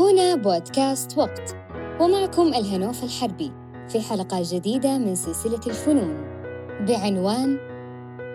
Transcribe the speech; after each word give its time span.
هنا 0.00 0.34
بودكاست 0.34 1.18
وقت. 1.18 1.56
ومعكم 2.00 2.54
الهنوف 2.54 3.04
الحربي 3.04 3.52
في 3.88 4.00
حلقة 4.00 4.42
جديدة 4.42 4.98
من 4.98 5.14
سلسلة 5.14 5.60
الفنون. 5.66 6.14
بعنوان 6.88 7.58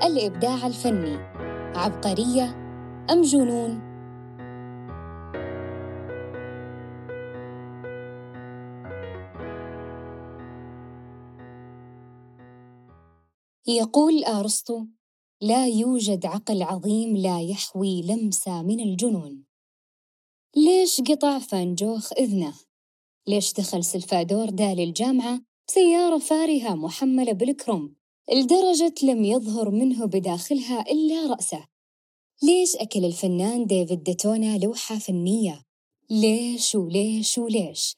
الإبداع 0.04 0.68
الفني. 0.68 1.18
عبقرية 1.76 2.44
أم 3.12 3.21
جنون؟ 3.21 3.92
يقول 13.68 14.23
أرسطو 14.23 14.86
لا 15.41 15.68
يوجد 15.68 16.25
عقل 16.25 16.64
عظيم 16.64 17.18
لا 17.18 17.41
يحوي 17.41 18.02
لمسة 18.02 18.64
من 18.64 18.80
الجنون. 18.80 19.50
ليش 20.55 21.02
قطع 21.02 21.39
فانجوخ 21.39 22.14
إذنه؟ 22.14 22.54
ليش 23.28 23.54
دخل 23.54 23.83
سلفادور 23.83 24.50
دا 24.50 24.73
للجامعة 24.73 25.42
بسيارة 25.68 26.18
فارهة 26.18 26.75
محملة 26.75 27.32
بالكروم 27.32 27.96
لدرجة 28.33 28.93
لم 29.04 29.23
يظهر 29.23 29.69
منه 29.69 30.06
بداخلها 30.06 30.92
إلا 30.92 31.28
رأسه؟ 31.28 31.68
ليش 32.44 32.75
أكل 32.75 33.06
الفنان 33.06 33.66
ديفيد 33.66 34.03
ديتونا 34.03 34.58
لوحة 34.58 34.97
فنية؟ 35.00 35.64
ليش 36.09 36.75
وليش 36.75 37.38
وليش؟ 37.38 37.95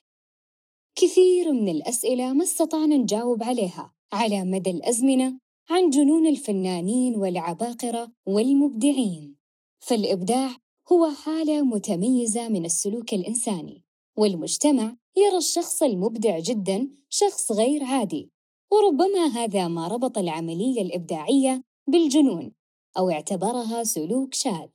كثير 0.95 1.51
من 1.51 1.69
الأسئلة 1.69 2.33
ما 2.33 2.43
استطعنا 2.43 2.97
نجاوب 2.97 3.43
عليها 3.43 3.93
على 4.11 4.43
مدى 4.43 4.69
الأزمنة 4.69 5.39
عن 5.69 5.89
جنون 5.89 6.27
الفنانين 6.27 7.15
والعباقرة 7.15 8.11
والمبدعين 8.25 9.35
فالإبداع 9.79 10.62
هو 10.91 11.11
حالة 11.11 11.61
متميزة 11.61 12.49
من 12.49 12.65
السلوك 12.65 13.13
الإنساني 13.13 13.83
والمجتمع 14.17 14.95
يرى 15.17 15.37
الشخص 15.37 15.83
المبدع 15.83 16.39
جدا 16.39 16.89
شخص 17.09 17.51
غير 17.51 17.83
عادي 17.83 18.31
وربما 18.71 19.25
هذا 19.25 19.67
ما 19.67 19.87
ربط 19.87 20.17
العملية 20.17 20.81
الإبداعية 20.81 21.63
بالجنون 21.87 22.51
أو 22.97 23.09
اعتبرها 23.09 23.83
سلوك 23.83 24.33
شاذ. 24.33 24.69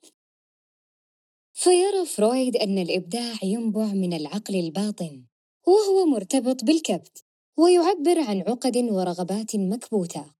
فيرى 1.53 2.06
فرويد 2.06 2.56
أن 2.56 2.78
الإبداع 2.78 3.34
ينبع 3.43 3.87
من 3.87 4.12
العقل 4.12 4.55
الباطن 4.55 5.25
وهو 5.67 6.06
مرتبط 6.06 6.65
بالكبت 6.65 7.25
ويعبر 7.59 8.20
عن 8.20 8.41
عقد 8.41 8.77
ورغبات 8.77 9.56
مكبوتة. 9.56 10.34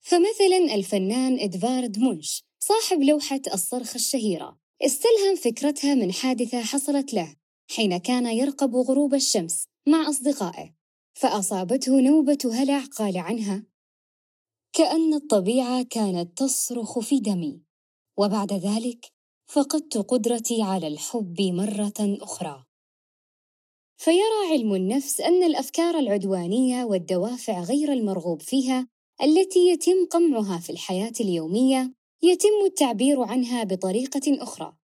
فمثلا 0.00 0.74
الفنان 0.74 1.40
إدفارد 1.40 1.98
مونش 1.98 2.44
صاحب 2.58 3.02
لوحة 3.02 3.40
الصرخة 3.54 3.94
الشهيرة 3.94 4.57
استلهم 4.82 5.36
فكرتها 5.36 5.94
من 5.94 6.12
حادثة 6.12 6.60
حصلت 6.62 7.14
له 7.14 7.36
حين 7.70 7.96
كان 7.98 8.26
يرقب 8.26 8.76
غروب 8.76 9.14
الشمس 9.14 9.66
مع 9.88 10.08
أصدقائه 10.08 10.74
فأصابته 11.14 12.00
نوبة 12.00 12.38
هلع 12.52 12.84
قال 12.84 13.18
عنها 13.18 13.66
كأن 14.72 15.14
الطبيعة 15.14 15.82
كانت 15.82 16.38
تصرخ 16.38 16.98
في 16.98 17.20
دمي 17.20 17.62
وبعد 18.18 18.52
ذلك 18.52 19.12
فقدت 19.46 19.98
قدرتي 19.98 20.62
على 20.62 20.86
الحب 20.86 21.40
مرة 21.40 22.16
أخرى. 22.22 22.64
فيرى 23.96 24.52
علم 24.52 24.74
النفس 24.74 25.20
أن 25.20 25.42
الأفكار 25.42 25.98
العدوانية 25.98 26.84
والدوافع 26.84 27.60
غير 27.60 27.92
المرغوب 27.92 28.42
فيها 28.42 28.88
التي 29.22 29.68
يتم 29.68 30.06
قمعها 30.10 30.58
في 30.58 30.70
الحياة 30.70 31.12
اليومية 31.20 31.97
يتم 32.22 32.64
التعبير 32.66 33.22
عنها 33.22 33.64
بطريقة 33.64 34.42
أخرى. 34.42 34.76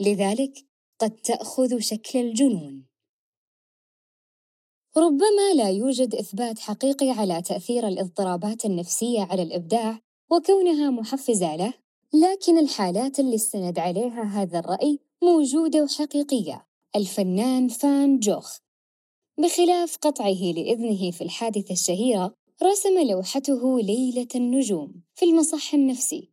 لذلك 0.00 0.66
قد 0.98 1.10
تأخذ 1.10 1.78
شكل 1.78 2.18
الجنون. 2.18 2.86
ربما 4.96 5.54
لا 5.56 5.70
يوجد 5.70 6.14
إثبات 6.14 6.58
حقيقي 6.58 7.10
على 7.10 7.42
تأثير 7.42 7.88
الاضطرابات 7.88 8.64
النفسية 8.64 9.20
على 9.20 9.42
الإبداع 9.42 10.00
وكونها 10.30 10.90
محفزة 10.90 11.56
له 11.56 11.74
لكن 12.14 12.58
الحالات 12.58 13.20
اللي 13.20 13.34
استند 13.34 13.78
عليها 13.78 14.22
هذا 14.22 14.58
الرأي 14.58 14.98
موجودة 15.22 15.82
وحقيقية. 15.82 16.66
الفنان 16.96 17.68
فان 17.68 18.18
جوخ. 18.18 18.58
بخلاف 19.38 19.96
قطعه 19.96 20.52
لإذنه 20.52 21.10
في 21.10 21.24
الحادثة 21.24 21.72
الشهيرة 21.72 22.34
رسم 22.62 22.98
لوحته 23.10 23.80
ليلة 23.80 24.28
النجوم 24.34 25.02
في 25.14 25.24
المصح 25.24 25.74
النفسي. 25.74 26.31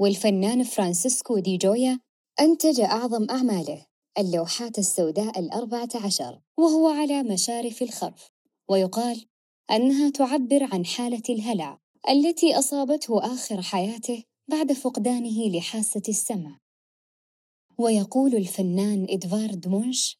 والفنان 0.00 0.64
فرانسيسكو 0.64 1.38
دي 1.38 1.56
جويا 1.56 2.00
أنتج 2.40 2.80
أعظم 2.80 3.30
أعماله 3.30 3.86
اللوحات 4.18 4.78
السوداء 4.78 5.38
الأربعة 5.38 5.88
عشر 5.94 6.40
وهو 6.58 6.88
على 6.88 7.22
مشارف 7.22 7.82
الخرف. 7.82 8.26
ويقال 8.68 9.26
أنها 9.70 10.10
تعبر 10.10 10.68
عن 10.72 10.86
حالة 10.86 11.22
الهلع 11.28 11.78
التي 12.10 12.58
أصابته 12.58 13.34
آخر 13.34 13.62
حياته 13.62 14.24
بعد 14.48 14.72
فقدانه 14.72 15.48
لحاسة 15.48 16.02
السمع. 16.08 16.58
ويقول 17.78 18.34
الفنان 18.34 19.06
إدوارد 19.10 19.68
مونش 19.68 20.18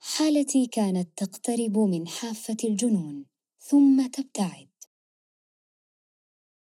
حالتي 0.00 0.66
كانت 0.66 1.08
تقترب 1.16 1.78
من 1.78 2.08
حافة 2.08 2.56
الجنون 2.64 3.24
ثم 3.58 4.06
تبتعد. 4.06 4.73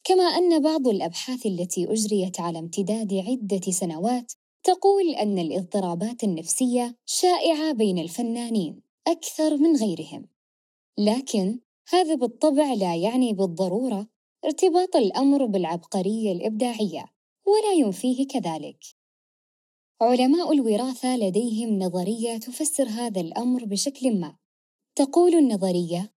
كما 0.09 0.25
أن 0.25 0.63
بعض 0.63 0.89
الأبحاث 0.89 1.47
التي 1.47 1.93
أجريت 1.93 2.41
على 2.41 2.59
امتداد 2.59 3.15
عدة 3.15 3.73
سنوات 3.73 4.33
تقول 4.63 5.09
أن 5.15 5.39
الاضطرابات 5.39 6.25
النفسية 6.25 6.97
شائعة 7.07 7.73
بين 7.73 7.99
الفنانين 7.99 8.83
أكثر 9.07 9.57
من 9.57 9.77
غيرهم. 9.77 10.29
لكن 10.99 11.61
هذا 11.89 12.15
بالطبع 12.15 12.73
لا 12.73 12.95
يعني 12.95 13.33
بالضرورة 13.33 14.07
ارتباط 14.45 14.97
الأمر 14.97 15.47
بالعبقرية 15.47 16.33
الإبداعية 16.33 17.05
ولا 17.47 17.73
ينفيه 17.73 18.27
كذلك. 18.27 18.85
علماء 20.01 20.53
الوراثة 20.53 21.17
لديهم 21.17 21.79
نظرية 21.79 22.39
تفسر 22.39 22.89
هذا 22.89 23.21
الأمر 23.21 23.65
بشكل 23.65 24.21
ما. 24.21 24.37
تقول 24.95 25.35
النظرية 25.35 26.16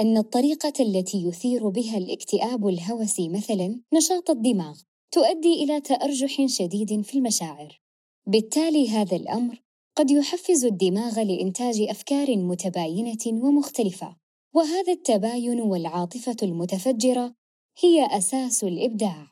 أن 0.00 0.16
الطريقة 0.16 0.72
التي 0.80 1.22
يثير 1.22 1.68
بها 1.68 1.98
الاكتئاب 1.98 2.68
الهوسي 2.68 3.28
مثلاً 3.28 3.80
نشاط 3.94 4.30
الدماغ 4.30 4.80
تؤدي 5.10 5.64
إلى 5.64 5.80
تأرجح 5.80 6.46
شديد 6.46 7.00
في 7.00 7.18
المشاعر. 7.18 7.80
بالتالي 8.26 8.88
هذا 8.88 9.16
الأمر 9.16 9.62
قد 9.96 10.10
يحفز 10.10 10.64
الدماغ 10.64 11.22
لإنتاج 11.22 11.80
أفكار 11.80 12.36
متباينة 12.36 13.26
ومختلفة، 13.26 14.16
وهذا 14.54 14.92
التباين 14.92 15.60
والعاطفة 15.60 16.36
المتفجرة 16.42 17.34
هي 17.78 18.06
أساس 18.18 18.64
الإبداع. 18.64 19.26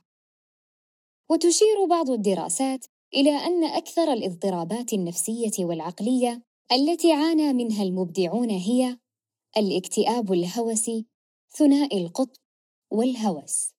وتشير 1.30 1.84
بعض 1.90 2.10
الدراسات 2.10 2.86
إلى 3.14 3.30
أن 3.30 3.64
أكثر 3.64 4.12
الاضطرابات 4.12 4.92
النفسية 4.92 5.64
والعقلية 5.64 6.42
التي 6.72 7.12
عانى 7.12 7.52
منها 7.52 7.82
المبدعون 7.82 8.50
هي 8.50 8.98
الاكتئاب 9.56 10.32
الهوسي 10.32 11.06
ثنائي 11.50 12.02
القطب 12.02 12.40
والهوس. 12.90 13.70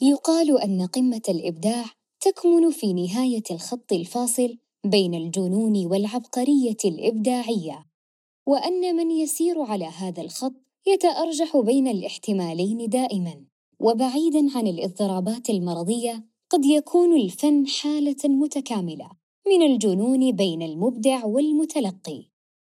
يقال 0.00 0.60
أن 0.60 0.86
قمة 0.86 1.22
الإبداع 1.28 1.84
تكمن 2.20 2.70
في 2.70 2.92
نهاية 2.92 3.42
الخط 3.50 3.92
الفاصل 3.92 4.58
بين 4.84 5.14
الجنون 5.14 5.86
والعبقرية 5.86 6.76
الإبداعية 6.84 7.86
وأن 8.46 8.96
من 8.96 9.10
يسير 9.10 9.62
على 9.62 9.84
هذا 9.84 10.22
الخط 10.22 10.54
يتأرجح 10.86 11.56
بين 11.56 11.88
الاحتمالين 11.88 12.88
دائما. 12.88 13.44
وبعيدا 13.80 14.58
عن 14.58 14.66
الاضطرابات 14.66 15.50
المرضية 15.50 16.24
قد 16.50 16.64
يكون 16.64 17.16
الفن 17.16 17.66
حالة 17.66 18.16
متكاملة 18.24 19.10
من 19.46 19.62
الجنون 19.62 20.32
بين 20.32 20.62
المبدع 20.62 21.24
والمتلقي. 21.24 22.24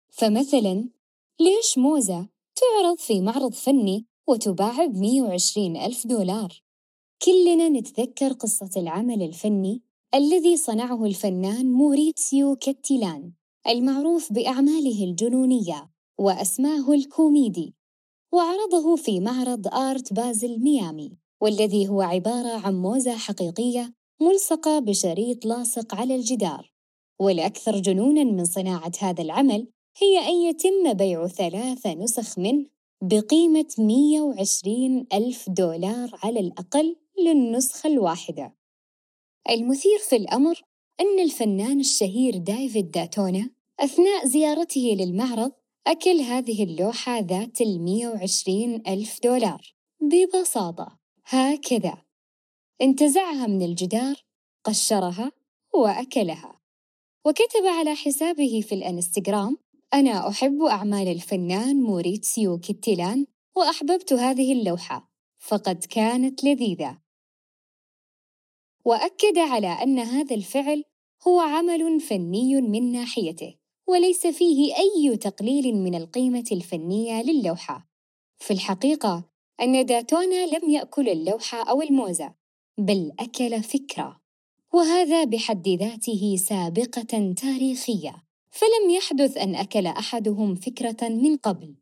فمثلا 0.09 0.89
ليش 1.39 1.77
موزة 1.77 2.27
تعرض 2.55 2.97
في 2.97 3.21
معرض 3.21 3.53
فني 3.53 4.05
وتباع 4.27 4.85
ب 4.85 4.97
120 4.97 5.77
ألف 5.77 6.07
دولار؟ 6.07 6.61
كلنا 7.25 7.69
نتذكر 7.69 8.33
قصة 8.33 8.69
العمل 8.77 9.21
الفني 9.21 9.81
الذي 10.15 10.57
صنعه 10.57 11.05
الفنان 11.05 11.71
موريتسيو 11.71 12.55
كاتيلان 12.55 13.31
المعروف 13.67 14.33
بأعماله 14.33 15.03
الجنونية 15.03 15.89
وأسماه 16.19 16.93
الكوميدي 16.93 17.75
وعرضه 18.33 18.95
في 18.95 19.19
معرض 19.19 19.67
آرت 19.67 20.13
بازل 20.13 20.59
ميامي 20.59 21.17
والذي 21.41 21.87
هو 21.87 22.01
عبارة 22.01 22.67
عن 22.67 22.75
موزة 22.75 23.17
حقيقية 23.17 23.93
ملصقة 24.21 24.79
بشريط 24.79 25.45
لاصق 25.45 25.95
على 25.95 26.15
الجدار 26.15 26.71
والأكثر 27.19 27.79
جنوناً 27.79 28.23
من 28.23 28.45
صناعة 28.45 28.91
هذا 29.01 29.21
العمل 29.21 29.67
هي 29.99 30.19
أن 30.19 30.33
يتم 30.33 30.93
بيع 30.93 31.27
ثلاث 31.27 31.87
نسخ 31.87 32.39
منه 32.39 32.65
بقيمة 33.01 33.67
120 33.77 35.07
ألف 35.13 35.49
دولار 35.49 36.19
على 36.23 36.39
الأقل 36.39 36.95
للنسخة 37.25 37.87
الواحدة. 37.87 38.55
المثير 39.49 39.99
في 39.99 40.15
الأمر 40.15 40.61
أن 40.99 41.19
الفنان 41.19 41.79
الشهير 41.79 42.37
ديفيد 42.37 42.91
داتونا 42.91 43.49
أثناء 43.79 44.25
زيارته 44.25 44.95
للمعرض 44.99 45.51
أكل 45.87 46.19
هذه 46.19 46.63
اللوحة 46.63 47.19
ذات 47.19 47.61
المية 47.61 48.07
وعشرين 48.07 48.83
ألف 48.87 49.19
دولار. 49.23 49.75
ببساطة 50.01 50.99
هكذا. 51.25 51.97
انتزعها 52.81 53.47
من 53.47 53.61
الجدار 53.61 54.15
قشرها 54.63 55.31
وأكلها. 55.73 56.59
وكتب 57.25 57.65
على 57.65 57.95
حسابه 57.95 58.61
في 58.67 58.75
الإنستغرام 58.75 59.57
أنا 59.93 60.29
أحب 60.29 60.61
أعمال 60.61 61.07
الفنان 61.07 61.81
موريتسيو 61.81 62.59
كيتيلان 62.59 63.25
وأحببت 63.55 64.13
هذه 64.13 64.53
اللوحة 64.53 65.11
فقد 65.39 65.85
كانت 65.89 66.43
لذيذة. 66.43 66.97
وأكد 68.85 69.37
على 69.37 69.67
أن 69.67 69.99
هذا 69.99 70.35
الفعل 70.35 70.83
هو 71.27 71.39
عمل 71.39 71.99
فني 71.99 72.61
من 72.61 72.91
ناحيته 72.91 73.55
وليس 73.87 74.27
فيه 74.27 74.73
أي 74.75 75.17
تقليل 75.17 75.75
من 75.75 75.95
القيمة 75.95 76.45
الفنية 76.51 77.21
للوحة. 77.21 77.89
في 78.37 78.53
الحقيقة 78.53 79.29
أن 79.61 79.85
داتونا 79.85 80.45
لم 80.45 80.69
يأكل 80.69 81.09
اللوحة 81.09 81.69
أو 81.69 81.81
الموزة 81.81 82.33
بل 82.77 83.11
أكل 83.19 83.63
فكرة 83.63 84.21
وهذا 84.73 85.23
بحد 85.23 85.67
ذاته 85.67 86.35
سابقة 86.35 87.33
تاريخية. 87.41 88.26
فلم 88.57 88.89
يحدث 88.89 89.37
أن 89.37 89.55
أكل 89.55 89.87
أحدهم 89.87 90.55
فكرة 90.55 91.09
من 91.09 91.35
قبل. 91.35 91.75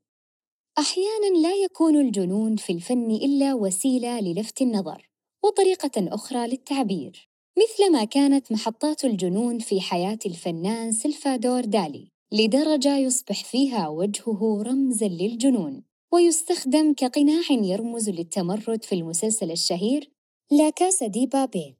أحياناً 0.77 1.39
لا 1.41 1.53
يكون 1.55 1.95
الجنون 1.95 2.55
في 2.55 2.73
الفن 2.73 3.11
إلا 3.11 3.53
وسيلة 3.53 4.19
للفت 4.19 4.61
النظر 4.61 5.09
وطريقة 5.43 5.91
أخرى 5.97 6.47
للتعبير 6.47 7.29
مثلما 7.57 8.03
كانت 8.03 8.51
محطات 8.51 9.05
الجنون 9.05 9.59
في 9.59 9.81
حياة 9.81 10.19
الفنان 10.25 10.91
سلفادور 10.91 11.65
دالي 11.65 12.11
لدرجة 12.31 12.97
يصبح 12.97 13.43
فيها 13.43 13.87
وجهه 13.87 14.63
رمزاً 14.65 15.07
للجنون 15.07 15.83
ويستخدم 16.13 16.93
كقناع 16.93 17.51
يرمز 17.51 18.09
للتمرد 18.09 18.83
في 18.83 18.95
المسلسل 18.95 19.51
الشهير 19.51 20.11
لا 20.51 20.69
كاسا 20.69 21.07
دي 21.07 21.25
بابيل 21.25 21.75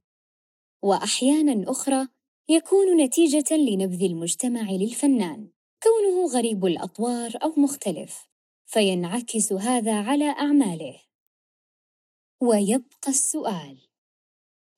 وأحياناً 0.83 1.71
أخرى 1.71 2.07
يكون 2.49 3.01
نتيجة 3.01 3.55
لنبذ 3.57 4.03
المجتمع 4.03 4.71
للفنان. 4.71 5.49
كونه 5.83 6.25
غريب 6.33 6.65
الأطوار 6.65 7.31
أو 7.43 7.53
مختلف 7.57 8.27
فينعكس 8.65 9.53
هذا 9.53 10.01
على 10.01 10.29
أعماله. 10.29 11.01
ويبقى 12.41 13.07
السؤال 13.07 13.77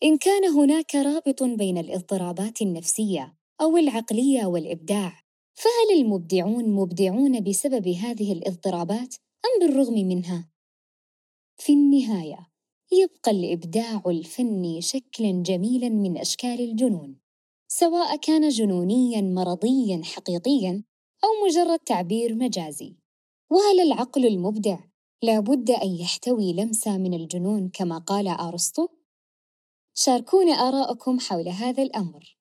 إن 0.04 0.18
كان 0.18 0.46
هناك 0.46 0.96
رابط 0.96 1.44
بين 1.44 1.78
الاضطرابات 1.78 2.62
النفسية 2.62 3.38
أو 3.62 3.78
العقلية 3.78 4.46
والإبداع 4.46 5.24
فهل 5.54 6.00
المبدعون 6.00 6.70
مبدعون 6.70 7.44
بسبب 7.44 7.88
هذه 7.88 8.34
الاضطرابات 8.34 9.16
أم 9.46 9.68
بالرغم 9.68 9.94
منها؟ 9.94 10.50
في 11.58 11.74
النهاية 11.74 12.48
يبقى 12.92 13.32
الإبداع 13.32 14.02
الفني 14.08 14.82
شكلاً 14.82 15.44
جميلاً 15.46 15.90
من 15.90 16.18
أشكال 16.18 16.62
الجنون. 16.62 17.27
سواء 17.70 18.16
كان 18.16 18.50
جنونياً 18.50 19.22
مرضياً 19.22 20.02
حقيقياً 20.04 20.84
أو 21.24 21.46
مجرد 21.46 21.80
تعبير 21.80 22.36
مجازي 22.36 22.96
وهل 23.52 23.80
العقل 23.80 24.26
المبدع 24.26 24.80
لابد 25.24 25.72
أن 25.72 25.90
يحتوي 25.90 26.54
لمسة 26.54 26.98
من 26.98 27.14
الجنون 27.14 27.70
كما 27.70 27.98
قال 27.98 28.28
أرسطو؟ 28.28 28.88
شاركونا 29.94 30.52
آراءكم 30.52 31.20
حول 31.20 31.50
هذا 31.50 31.84
الأمر 31.84 32.37